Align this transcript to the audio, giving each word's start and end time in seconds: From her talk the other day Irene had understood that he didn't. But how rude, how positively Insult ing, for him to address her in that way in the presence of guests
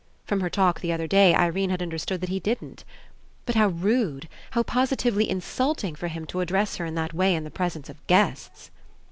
From 0.25 0.39
her 0.41 0.49
talk 0.49 0.79
the 0.79 0.91
other 0.91 1.05
day 1.05 1.35
Irene 1.35 1.69
had 1.69 1.79
understood 1.83 2.21
that 2.21 2.29
he 2.29 2.39
didn't. 2.39 2.83
But 3.45 3.53
how 3.53 3.67
rude, 3.67 4.27
how 4.49 4.63
positively 4.63 5.29
Insult 5.29 5.83
ing, 5.83 5.93
for 5.93 6.07
him 6.07 6.25
to 6.25 6.39
address 6.39 6.77
her 6.77 6.87
in 6.87 6.95
that 6.95 7.13
way 7.13 7.35
in 7.35 7.43
the 7.43 7.51
presence 7.51 7.87
of 7.87 8.07
guests 8.07 8.71